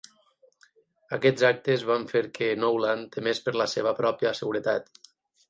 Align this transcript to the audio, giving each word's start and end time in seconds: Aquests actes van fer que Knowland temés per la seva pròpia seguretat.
Aquests 1.17 1.45
actes 1.49 1.85
van 1.89 2.07
fer 2.13 2.21
que 2.39 2.49
Knowland 2.63 3.11
temés 3.17 3.43
per 3.45 3.55
la 3.63 3.69
seva 3.77 3.95
pròpia 4.01 4.35
seguretat. 4.43 4.93